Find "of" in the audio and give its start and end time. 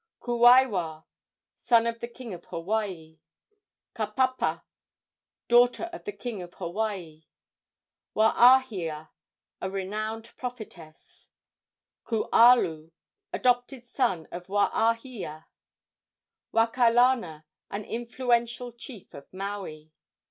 1.85-1.99, 2.33-2.45, 5.93-6.05, 6.41-6.55, 14.31-14.47, 19.13-19.31